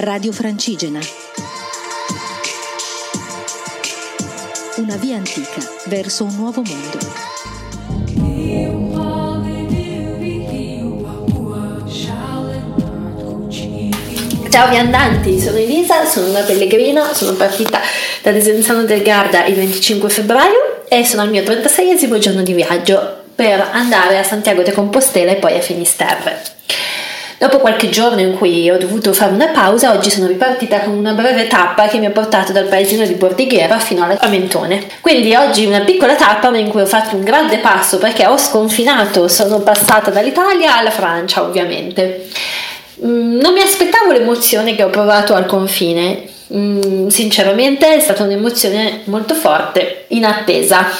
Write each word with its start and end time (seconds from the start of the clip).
Radio 0.00 0.30
Francigena. 0.30 1.00
Una 4.76 4.94
via 4.94 5.16
antica 5.16 5.60
verso 5.86 6.22
un 6.22 6.36
nuovo 6.36 6.62
mondo. 6.64 6.98
Ciao 14.48 14.68
viandanti, 14.68 15.40
sono 15.40 15.56
Elisa, 15.56 16.04
sono 16.04 16.28
una 16.28 16.42
pellegrina, 16.42 17.12
sono 17.12 17.32
partita 17.32 17.80
da 18.22 18.30
Desenzano 18.30 18.84
del 18.84 19.02
Garda 19.02 19.46
il 19.46 19.56
25 19.56 20.08
febbraio 20.08 20.84
e 20.88 21.04
sono 21.04 21.22
al 21.22 21.30
mio 21.30 21.42
36esimo 21.42 22.18
giorno 22.18 22.42
di 22.42 22.52
viaggio 22.52 23.24
per 23.34 23.68
andare 23.72 24.16
a 24.16 24.22
Santiago 24.22 24.62
de 24.62 24.70
Compostela 24.70 25.32
e 25.32 25.36
poi 25.36 25.56
a 25.56 25.60
Finisterre. 25.60 26.56
Dopo 27.38 27.58
qualche 27.58 27.88
giorno 27.88 28.20
in 28.20 28.36
cui 28.36 28.68
ho 28.68 28.78
dovuto 28.78 29.12
fare 29.12 29.32
una 29.32 29.46
pausa, 29.46 29.92
oggi 29.92 30.10
sono 30.10 30.26
ripartita 30.26 30.80
con 30.80 30.94
una 30.94 31.12
breve 31.12 31.46
tappa 31.46 31.86
che 31.86 31.98
mi 31.98 32.06
ha 32.06 32.10
portato 32.10 32.50
dal 32.50 32.66
paesino 32.66 33.06
di 33.06 33.14
Bordighera 33.14 33.78
fino 33.78 34.04
a 34.04 34.26
Mentone. 34.26 34.84
Quindi 35.00 35.36
oggi 35.36 35.64
una 35.64 35.82
piccola 35.82 36.16
tappa 36.16 36.48
in 36.56 36.68
cui 36.68 36.80
ho 36.80 36.86
fatto 36.86 37.14
un 37.14 37.22
grande 37.22 37.58
passo 37.58 37.98
perché 37.98 38.26
ho 38.26 38.36
sconfinato, 38.36 39.28
sono 39.28 39.60
passata 39.60 40.10
dall'Italia 40.10 40.78
alla 40.78 40.90
Francia 40.90 41.42
ovviamente. 41.42 42.28
Mm, 43.04 43.38
non 43.38 43.52
mi 43.52 43.60
aspettavo 43.60 44.10
l'emozione 44.10 44.74
che 44.74 44.82
ho 44.82 44.90
provato 44.90 45.34
al 45.34 45.46
confine, 45.46 46.24
mm, 46.52 47.06
sinceramente 47.06 47.94
è 47.94 48.00
stata 48.00 48.24
un'emozione 48.24 49.02
molto 49.04 49.34
forte, 49.34 50.06
in 50.08 50.24
attesa. 50.24 50.90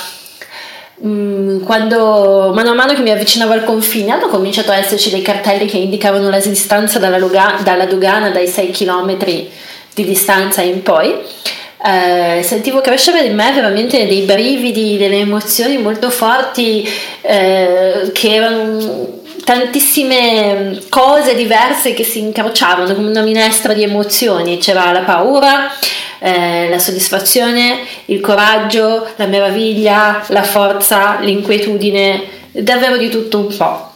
Mm, 1.04 1.62
quando 1.62 2.50
mano 2.52 2.70
a 2.70 2.74
mano 2.74 2.92
che 2.92 3.02
mi 3.02 3.10
avvicinavo 3.10 3.52
al 3.52 3.62
confine 3.62 4.10
hanno 4.10 4.26
cominciato 4.26 4.72
ad 4.72 4.78
esserci 4.78 5.10
dei 5.10 5.22
cartelli 5.22 5.66
che 5.66 5.76
indicavano 5.76 6.28
la 6.28 6.40
distanza 6.40 6.98
dalla, 6.98 7.18
Luga- 7.18 7.60
dalla 7.62 7.86
dogana 7.86 8.30
dai 8.30 8.48
6 8.48 8.70
km 8.70 9.16
di 9.94 10.04
distanza 10.04 10.60
in 10.62 10.82
poi. 10.82 11.14
Eh, 11.80 12.42
sentivo 12.42 12.80
crescere 12.80 13.20
in 13.20 13.36
me 13.36 13.52
veramente 13.52 14.04
dei 14.08 14.22
brividi, 14.22 14.96
delle 14.98 15.18
emozioni 15.18 15.78
molto 15.78 16.10
forti 16.10 16.88
eh, 17.20 18.10
che 18.12 18.34
erano 18.34 19.17
tantissime 19.48 20.78
cose 20.90 21.34
diverse 21.34 21.94
che 21.94 22.04
si 22.04 22.18
incrociavano 22.18 22.94
come 22.94 23.08
una 23.08 23.22
minestra 23.22 23.72
di 23.72 23.82
emozioni. 23.82 24.58
C'era 24.58 24.92
la 24.92 25.00
paura, 25.00 25.72
eh, 26.18 26.68
la 26.68 26.78
soddisfazione, 26.78 27.78
il 28.06 28.20
coraggio, 28.20 29.08
la 29.16 29.24
meraviglia, 29.24 30.22
la 30.26 30.42
forza, 30.42 31.16
l'inquietudine, 31.20 32.24
davvero 32.50 32.98
di 32.98 33.08
tutto 33.08 33.38
un 33.38 33.56
po'. 33.56 33.90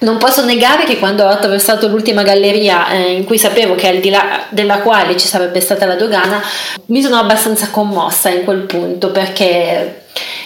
Non 0.00 0.18
posso 0.18 0.44
negare 0.44 0.84
che 0.84 0.98
quando 0.98 1.24
ho 1.24 1.28
attraversato 1.28 1.88
l'ultima 1.88 2.22
galleria 2.22 2.90
eh, 2.90 3.12
in 3.12 3.24
cui 3.24 3.38
sapevo 3.38 3.74
che 3.74 3.88
al 3.88 4.00
di 4.00 4.10
là 4.10 4.44
della 4.50 4.80
quale 4.80 5.16
ci 5.16 5.26
sarebbe 5.26 5.62
stata 5.62 5.86
la 5.86 5.96
dogana, 5.96 6.42
mi 6.86 7.00
sono 7.00 7.16
abbastanza 7.16 7.70
commossa 7.70 8.28
in 8.28 8.44
quel 8.44 8.64
punto 8.66 9.10
perché 9.12 9.99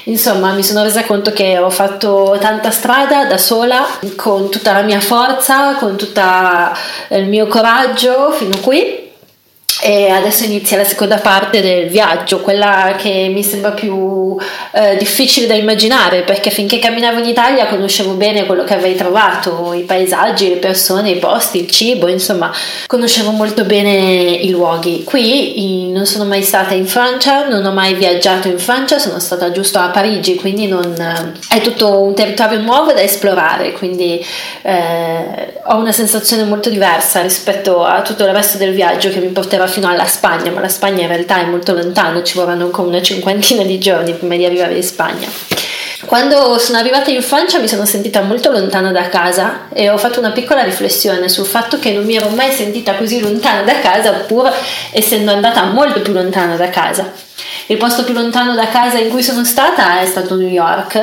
insomma 0.05 0.53
mi 0.53 0.63
sono 0.63 0.83
resa 0.83 1.05
conto 1.05 1.33
che 1.33 1.59
ho 1.59 1.71
fatto 1.71 2.37
tanta 2.41 2.71
strada 2.71 3.27
da 3.27 3.39
sola 3.39 3.85
con 4.17 4.51
tutta 4.51 4.73
la 4.73 4.83
mia 4.83 5.01
forza, 5.01 5.75
con 5.75 5.97
tutto 5.97 6.21
il 7.11 7.27
mio 7.27 7.47
coraggio 7.47 8.31
fino 8.33 8.59
qui 8.61 9.04
e 9.87 10.09
adesso 10.09 10.45
inizia 10.45 10.79
la 10.79 10.85
seconda 10.85 11.19
parte 11.19 11.61
del 11.61 11.91
viaggio, 11.91 12.41
quella 12.41 12.95
che 12.97 13.29
mi 13.31 13.43
sembra 13.43 13.73
più 13.73 14.35
eh, 14.73 14.97
difficile 14.97 15.47
da 15.47 15.53
immaginare, 15.53 16.23
perché 16.23 16.49
finché 16.49 16.79
camminavo 16.79 17.19
in 17.19 17.27
Italia 17.27 17.67
conoscevo 17.67 18.13
bene 18.13 18.47
quello 18.47 18.65
che 18.65 18.73
avrei 18.73 18.95
trovato, 18.95 19.75
i 19.75 19.83
paesaggi, 19.83 20.49
le 20.49 20.57
persone, 20.57 21.11
i 21.11 21.19
posti, 21.19 21.61
il 21.61 21.71
cibo, 21.71 22.09
insomma, 22.09 22.51
conoscevo 22.87 23.33
molto 23.33 23.65
bene 23.65 23.91
i 23.91 24.49
luoghi. 24.49 25.05
Qui 25.05 25.91
non 25.93 26.07
sono 26.07 26.25
mai 26.25 26.43
stata 26.43 26.73
in 26.73 26.87
Francia, 26.87 27.47
non 27.47 27.63
ho 27.67 27.73
mai 27.73 27.93
viaggiato 27.93 28.49
in 28.49 28.59
Francia, 28.59 28.99
sono 28.99 29.19
stata 29.19 29.51
giusto 29.51 29.81
a 29.81 29.89
Parigi, 29.89 30.37
quindi 30.37 30.67
non, 30.67 30.95
è 31.51 31.61
tutto 31.61 32.01
un 32.01 32.15
territorio 32.15 32.59
nuovo 32.59 32.95
da 32.95 33.03
esplorare, 33.03 33.73
quindi 33.73 34.25
eh, 34.63 35.61
ho 35.63 35.77
una 35.77 35.93
sensazione 35.93 36.45
molto 36.45 36.71
diversa 36.71 37.21
rispetto 37.21 37.85
a 37.85 38.01
tutto 38.01 38.25
il 38.25 38.33
resto 38.33 38.57
del 38.57 38.73
viaggio 38.73 39.11
che 39.11 39.21
mi 39.21 39.29
porterà 39.29 39.73
fino 39.75 39.89
alla 39.89 40.07
Spagna, 40.07 40.53
ma 40.53 40.61
la 40.61 40.69
Spagna 40.69 41.03
in 41.03 41.09
realtà 41.09 41.41
è 41.41 41.47
molto 41.47 41.75
lontano, 41.75 42.23
ci 42.23 42.37
vorranno 42.37 42.67
ancora 42.67 42.87
una 42.87 43.03
cinquantina 43.03 43.65
di 43.65 43.79
giorni 43.81 44.13
prima 44.13 44.37
di 44.37 44.45
arrivare 44.45 44.77
in 44.77 44.85
Spagna. 44.85 45.27
Quando 46.05 46.59
sono 46.59 46.79
arrivata 46.79 47.11
in 47.11 47.23
Francia 47.23 47.59
mi 47.59 47.67
sono 47.67 47.85
sentita 47.85 48.21
molto 48.21 48.53
lontana 48.53 48.93
da 48.93 49.09
casa 49.09 49.69
e 49.73 49.91
ho 49.91 49.97
fatto 49.99 50.21
una 50.21 50.31
piccola 50.31 50.63
riflessione 50.63 51.29
sul 51.29 51.47
fatto 51.47 51.81
che 51.81 51.91
non 51.91 52.05
mi 52.05 52.15
ero 52.15 52.29
mai 52.29 52.53
sentita 52.53 52.95
così 52.95 53.21
lontana 53.21 53.63
da 53.63 53.81
casa 53.81 54.13
pur 54.13 54.53
essendo 54.93 55.33
andata 55.33 55.65
molto 55.65 56.03
più 56.03 56.13
lontana 56.13 56.55
da 56.55 56.69
casa. 56.69 57.11
Il 57.67 57.79
posto 57.79 58.05
più 58.05 58.15
lontano 58.15 58.55
da 58.55 58.69
casa 58.69 58.99
in 58.99 59.09
cui 59.09 59.25
sono 59.25 59.45
stata 59.45 60.01
è 60.01 60.07
stato 60.07 60.37
New 60.37 60.47
York 60.47 61.03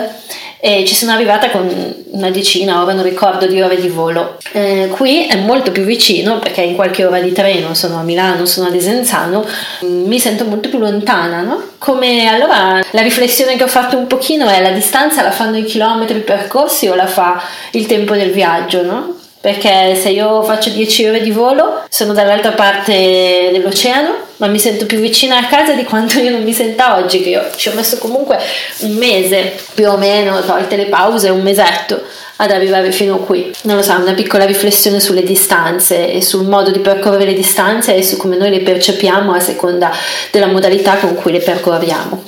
e 0.63 0.85
ci 0.85 0.93
sono 0.93 1.11
arrivata 1.11 1.49
con 1.49 1.67
una 2.11 2.29
decina, 2.29 2.83
ora 2.83 2.93
non 2.93 3.03
ricordo, 3.03 3.47
di 3.47 3.59
ore 3.59 3.81
di 3.81 3.87
volo. 3.87 4.37
Eh, 4.51 4.89
qui 4.91 5.25
è 5.25 5.37
molto 5.37 5.71
più 5.71 5.83
vicino 5.83 6.37
perché 6.37 6.61
in 6.61 6.75
qualche 6.75 7.03
ora 7.03 7.19
di 7.19 7.31
treno 7.31 7.73
sono 7.73 7.97
a 7.97 8.03
Milano, 8.03 8.45
sono 8.45 8.67
a 8.67 8.69
Desenzano, 8.69 9.43
mi 9.81 10.19
sento 10.19 10.45
molto 10.45 10.69
più 10.69 10.77
lontana, 10.77 11.41
no? 11.41 11.63
Come 11.79 12.27
allora 12.27 12.79
la 12.91 13.01
riflessione 13.01 13.55
che 13.55 13.63
ho 13.63 13.67
fatto 13.67 13.97
un 13.97 14.05
pochino 14.05 14.47
è 14.47 14.61
la 14.61 14.69
distanza 14.69 15.23
la 15.23 15.31
fanno 15.31 15.57
i 15.57 15.63
chilometri 15.63 16.19
percorsi 16.19 16.87
o 16.87 16.93
la 16.93 17.07
fa 17.07 17.41
il 17.71 17.87
tempo 17.87 18.13
del 18.13 18.29
viaggio, 18.29 18.83
no? 18.83 19.15
perché 19.41 19.95
se 19.95 20.09
io 20.09 20.43
faccio 20.43 20.69
10 20.69 21.07
ore 21.07 21.21
di 21.21 21.31
volo 21.31 21.83
sono 21.89 22.13
dall'altra 22.13 22.51
parte 22.51 23.49
dell'oceano 23.51 24.29
ma 24.41 24.47
mi 24.47 24.57
sento 24.57 24.87
più 24.87 24.99
vicina 24.99 25.37
a 25.37 25.45
casa 25.45 25.73
di 25.73 25.83
quanto 25.83 26.19
io 26.19 26.31
non 26.31 26.41
mi 26.41 26.51
senta 26.51 26.97
oggi 26.97 27.21
che 27.21 27.29
io 27.29 27.49
ci 27.55 27.69
ho 27.69 27.73
messo 27.75 27.99
comunque 27.99 28.39
un 28.79 28.93
mese 28.93 29.55
più 29.75 29.87
o 29.87 29.97
meno 29.97 30.41
tolte 30.43 30.75
le 30.75 30.85
pause 30.85 31.29
un 31.29 31.43
mesetto 31.43 32.01
ad 32.37 32.49
arrivare 32.49 32.91
fino 32.91 33.17
qui 33.19 33.53
non 33.63 33.75
lo 33.75 33.83
so 33.83 33.93
una 33.93 34.13
piccola 34.13 34.45
riflessione 34.45 34.99
sulle 34.99 35.21
distanze 35.21 36.11
e 36.11 36.23
sul 36.23 36.47
modo 36.47 36.71
di 36.71 36.79
percorrere 36.79 37.25
le 37.25 37.33
distanze 37.35 37.95
e 37.95 38.01
su 38.01 38.17
come 38.17 38.35
noi 38.35 38.49
le 38.49 38.61
percepiamo 38.61 39.31
a 39.31 39.39
seconda 39.39 39.91
della 40.31 40.47
modalità 40.47 40.95
con 40.95 41.13
cui 41.13 41.31
le 41.31 41.39
percorriamo 41.39 42.23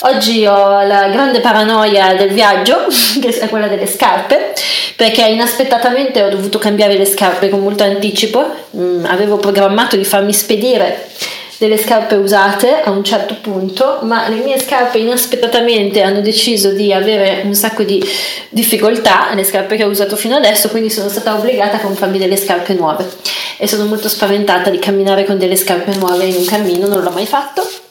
Oggi 0.00 0.44
ho 0.44 0.82
la 0.82 1.08
grande 1.08 1.40
paranoia 1.40 2.14
del 2.14 2.30
viaggio, 2.30 2.86
che 3.20 3.28
è 3.38 3.48
quella 3.48 3.66
delle 3.66 3.86
scarpe, 3.86 4.52
perché 4.94 5.22
inaspettatamente 5.22 6.22
ho 6.22 6.28
dovuto 6.28 6.58
cambiare 6.58 6.98
le 6.98 7.06
scarpe 7.06 7.48
con 7.48 7.60
molto 7.60 7.82
anticipo. 7.82 8.44
Mm, 8.76 9.06
avevo 9.06 9.36
programmato 9.36 9.96
di 9.96 10.04
farmi 10.04 10.34
spedire 10.34 11.08
delle 11.58 11.78
scarpe 11.78 12.16
usate 12.16 12.82
a 12.82 12.90
un 12.90 13.02
certo 13.02 13.36
punto, 13.40 14.00
ma 14.02 14.28
le 14.28 14.36
mie 14.36 14.58
scarpe 14.58 14.98
inaspettatamente 14.98 16.02
hanno 16.02 16.20
deciso 16.20 16.70
di 16.70 16.92
avere 16.92 17.42
un 17.44 17.54
sacco 17.54 17.82
di 17.82 18.02
difficoltà, 18.50 19.32
le 19.34 19.44
scarpe 19.44 19.76
che 19.76 19.84
ho 19.84 19.88
usato 19.88 20.16
fino 20.16 20.36
adesso, 20.36 20.68
quindi 20.68 20.90
sono 20.90 21.08
stata 21.08 21.34
obbligata 21.34 21.76
a 21.76 21.80
comprarmi 21.80 22.18
delle 22.18 22.36
scarpe 22.36 22.74
nuove 22.74 23.08
e 23.58 23.66
sono 23.66 23.86
molto 23.86 24.08
spaventata 24.08 24.68
di 24.70 24.78
camminare 24.78 25.24
con 25.24 25.38
delle 25.38 25.56
scarpe 25.56 25.94
nuove 25.96 26.24
in 26.24 26.36
un 26.36 26.44
cammino, 26.44 26.86
non 26.86 27.02
l'ho 27.02 27.10
mai 27.10 27.26
fatto 27.26 27.84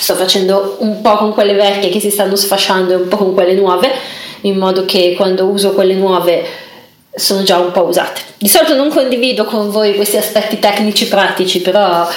sto 0.00 0.14
facendo 0.14 0.76
un 0.80 1.02
po' 1.02 1.16
con 1.16 1.34
quelle 1.34 1.52
vecchie 1.52 1.90
che 1.90 2.00
si 2.00 2.10
stanno 2.10 2.34
sfasciando 2.34 2.92
e 2.92 2.96
un 2.96 3.08
po' 3.08 3.18
con 3.18 3.34
quelle 3.34 3.54
nuove, 3.54 3.92
in 4.42 4.56
modo 4.56 4.86
che 4.86 5.14
quando 5.14 5.44
uso 5.44 5.72
quelle 5.72 5.94
nuove 5.94 6.42
sono 7.14 7.42
già 7.42 7.58
un 7.58 7.70
po' 7.70 7.82
usate. 7.82 8.20
Di 8.38 8.48
solito 8.48 8.74
non 8.74 8.88
condivido 8.88 9.44
con 9.44 9.70
voi 9.70 9.94
questi 9.96 10.16
aspetti 10.16 10.58
tecnici 10.58 11.06
pratici, 11.06 11.60
però 11.60 12.08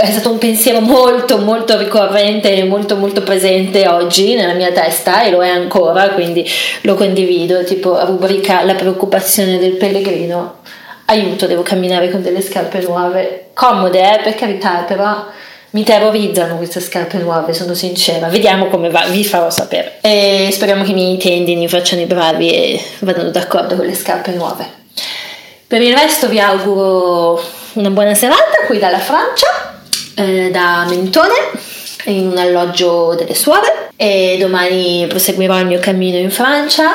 è 0.00 0.10
stato 0.10 0.30
un 0.30 0.38
pensiero 0.38 0.80
molto 0.80 1.38
molto 1.38 1.76
ricorrente 1.76 2.54
e 2.54 2.64
molto 2.64 2.96
molto 2.96 3.22
presente 3.22 3.86
oggi 3.86 4.34
nella 4.34 4.54
mia 4.54 4.72
testa 4.72 5.22
e 5.22 5.30
lo 5.30 5.42
è 5.42 5.48
ancora, 5.48 6.08
quindi 6.10 6.48
lo 6.82 6.94
condivido, 6.94 7.62
tipo 7.64 8.02
rubrica 8.06 8.62
la 8.64 8.74
preoccupazione 8.74 9.58
del 9.58 9.72
pellegrino. 9.72 10.58
Aiuto, 11.06 11.46
devo 11.46 11.62
camminare 11.62 12.10
con 12.10 12.22
delle 12.22 12.40
scarpe 12.40 12.80
nuove, 12.80 13.48
comode, 13.52 14.00
eh, 14.00 14.20
per 14.22 14.34
carità, 14.36 14.84
però 14.86 15.26
mi 15.70 15.84
terrorizzano 15.84 16.56
queste 16.56 16.80
scarpe 16.80 17.18
nuove, 17.18 17.52
sono 17.52 17.74
sincera. 17.74 18.28
Vediamo 18.28 18.68
come 18.68 18.90
va, 18.90 19.04
vi 19.08 19.24
farò 19.24 19.50
sapere. 19.50 19.98
E 20.00 20.48
speriamo 20.52 20.82
che 20.84 20.92
i 20.92 20.94
miei 20.94 21.18
tendini 21.18 21.68
facciano 21.68 22.00
i 22.00 22.06
bravi 22.06 22.50
e 22.50 22.80
vadano 23.00 23.30
d'accordo 23.30 23.76
con 23.76 23.84
le 23.84 23.94
scarpe 23.94 24.30
nuove. 24.32 24.78
Per 25.66 25.82
il 25.82 25.94
resto 25.94 26.28
vi 26.28 26.40
auguro 26.40 27.40
una 27.74 27.90
buona 27.90 28.14
serata 28.14 28.64
qui 28.66 28.78
dalla 28.78 28.98
Francia, 28.98 29.59
eh, 30.20 30.50
da 30.50 30.86
Mentone, 30.88 31.34
in 32.04 32.28
un 32.28 32.38
alloggio 32.38 33.14
delle 33.16 33.34
suore 33.34 33.90
e 33.96 34.36
domani 34.38 35.06
proseguirò 35.08 35.58
il 35.60 35.66
mio 35.66 35.78
cammino 35.78 36.16
in 36.16 36.30
Francia 36.30 36.92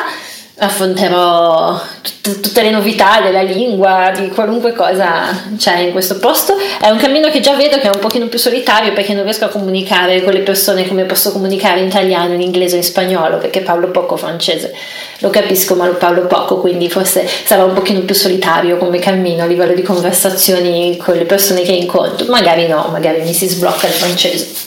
affronterò 0.58 1.78
t- 2.02 2.40
tutte 2.40 2.62
le 2.62 2.70
novità 2.70 3.20
della 3.22 3.42
lingua, 3.42 4.12
di 4.16 4.30
qualunque 4.30 4.74
cosa 4.74 5.48
c'è 5.58 5.80
in 5.80 5.92
questo 5.92 6.18
posto. 6.18 6.56
È 6.80 6.90
un 6.90 6.98
cammino 6.98 7.30
che 7.30 7.42
già 7.42 7.56
vedo 7.56 7.78
che 7.78 7.90
è 7.90 7.94
un 7.94 8.00
pochino 8.00 8.28
più 8.28 8.40
solitario 8.40 8.94
perché 8.94 9.14
non 9.14 9.24
riesco 9.24 9.46
a 9.46 9.50
comunicare 9.50 10.24
con 10.24 10.34
le 10.34 10.40
persone 10.40 10.88
come 10.88 11.04
posso 11.04 11.32
comunicare 11.32 11.82
in 11.82 11.88
italiano, 11.88 12.34
in 12.34 12.42
inglese 12.42 12.76
o 12.76 12.78
in 12.78 12.84
spagnolo 12.84 13.38
perché 13.38 13.62
parlo 13.62 13.90
poco 13.90 14.16
francese. 14.16 14.74
Lo 15.20 15.30
capisco 15.30 15.76
ma 15.76 15.86
lo 15.86 15.96
parlo 15.96 16.26
poco, 16.28 16.60
quindi 16.60 16.90
forse 16.90 17.28
sarà 17.28 17.64
un 17.64 17.74
pochino 17.74 18.00
più 18.02 18.16
solitario 18.16 18.78
come 18.78 19.00
cammino 19.00 19.44
a 19.44 19.48
livello 19.48 19.74
di 19.74 19.82
conversazioni 19.82 20.98
con 20.98 21.16
le 21.16 21.26
persone 21.26 21.64
che 21.64 21.74
incontro. 21.74 22.28
Magari 22.28 22.68
no, 22.68 22.88
magari 22.92 23.22
mi 23.22 23.34
si 23.34 23.48
sblocca 23.48 23.88
il 23.88 23.94
francese. 23.94 24.64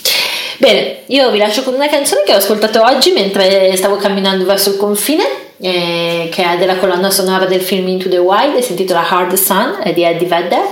Bene, 0.58 1.02
io 1.06 1.31
vi 1.31 1.38
lascio 1.38 1.62
con 1.62 1.75
una 1.75 1.88
canzone 1.88 2.25
che 2.25 2.34
ho 2.34 2.38
ascoltato 2.38 2.82
oggi 2.82 3.12
mentre 3.12 3.76
stavo 3.76 3.96
camminando 3.96 4.44
verso 4.44 4.70
il 4.70 4.76
confine, 4.76 5.48
eh, 5.60 6.28
che 6.32 6.44
è 6.44 6.56
della 6.58 6.76
colonna 6.76 7.10
sonora 7.10 7.46
del 7.46 7.60
film 7.60 7.88
Into 7.88 8.08
the 8.08 8.19
Wild, 8.19 8.58
si 8.60 8.72
intitola 8.72 9.08
Hard 9.08 9.34
Sun, 9.34 9.78
è 9.82 9.93
di 9.93 10.02
Eddie 10.02 10.28
Vedder. 10.28 10.64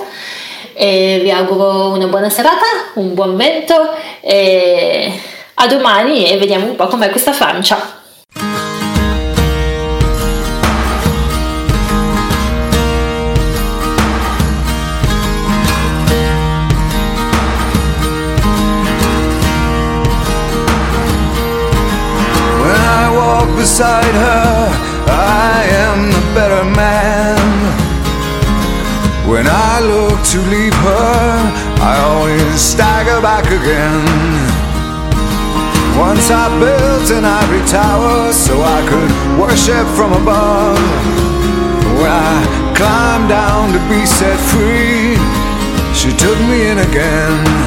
E 0.75 1.21
vi 1.23 1.31
auguro 1.31 1.93
una 1.93 2.07
buona 2.07 2.29
serata, 2.29 2.65
un 2.95 3.15
buon 3.15 3.35
vento 3.35 3.95
e 4.21 5.11
a 5.55 5.67
domani 5.67 6.31
e 6.31 6.37
vediamo 6.37 6.67
un 6.67 6.77
po' 6.77 6.87
com'è 6.87 7.09
questa 7.09 7.33
Francia. 7.33 7.97
beside 23.67 24.15
her, 24.15 24.56
to 30.33 30.39
leave 30.51 30.75
her, 30.75 31.53
I 31.79 31.95
always 32.03 32.61
stagger 32.61 33.21
back 33.21 33.47
again. 33.47 34.03
Once 35.97 36.31
I 36.31 36.49
built 36.59 37.11
an 37.13 37.25
ivory 37.25 37.65
tower 37.69 38.33
so 38.33 38.61
I 38.61 38.81
could 38.91 39.13
worship 39.39 39.87
from 39.95 40.13
above. 40.13 40.79
When 42.01 42.11
I 42.11 42.73
climbed 42.75 43.29
down 43.29 43.73
to 43.73 43.81
be 43.89 44.05
set 44.05 44.39
free, 44.51 45.15
she 45.95 46.11
took 46.17 46.39
me 46.51 46.71
in 46.71 46.79
again. 46.79 47.66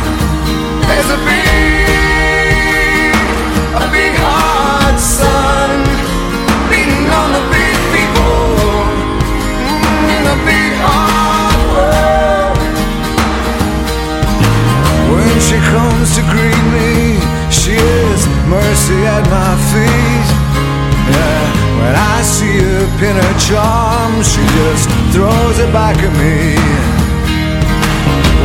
Pin 23.00 23.16
her 23.16 23.40
charm, 23.40 24.12
she 24.24 24.44
just 24.60 24.90
throws 25.16 25.58
it 25.58 25.72
back 25.72 25.96
at 26.04 26.14
me. 26.20 26.60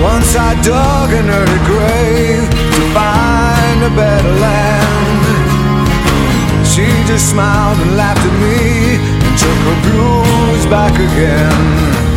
Once 0.00 0.36
I 0.36 0.54
dug 0.62 1.10
in 1.10 1.26
her 1.26 1.50
grave 1.66 2.46
to 2.76 2.82
find 2.94 3.78
a 3.82 3.90
better 3.98 4.34
land. 4.46 5.24
She 6.64 6.86
just 7.10 7.30
smiled 7.30 7.78
and 7.80 7.96
laughed 7.96 8.24
at 8.30 8.36
me 8.46 8.94
and 9.26 9.34
took 9.42 9.60
her 9.68 9.78
blues 9.90 10.66
back 10.66 10.94
again. 10.94 12.13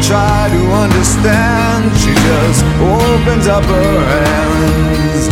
Try 0.00 0.48
to 0.48 0.72
understand, 0.72 1.92
she 1.98 2.14
just 2.14 2.64
opens 2.80 3.46
up 3.46 3.64
her 3.64 4.00
hands. 4.00 5.28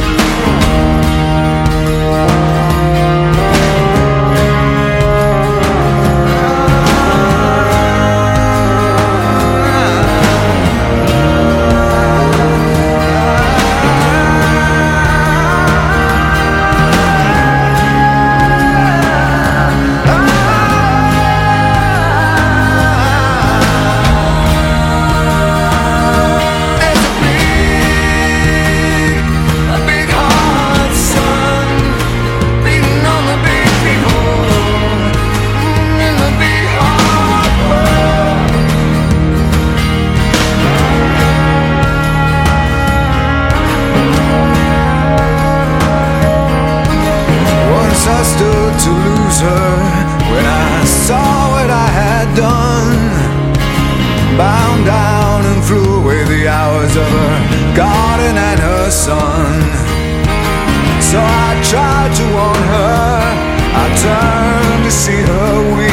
See 64.90 65.12
her. 65.12 65.89